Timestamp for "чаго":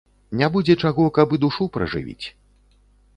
0.87-1.03